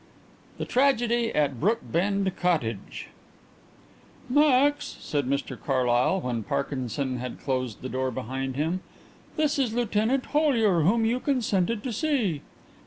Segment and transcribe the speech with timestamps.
[0.57, 3.09] THE TRAGEDY AT BROOKBEND COTTAGE
[4.27, 8.79] "Max," said Mr Carlyle, when Parkinson had closed the door behind him,
[9.37, 12.41] "this is Lieutenant Hollyer, whom you consented to see."